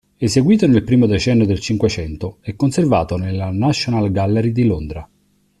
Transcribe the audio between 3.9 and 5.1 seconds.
Gallery di Londra.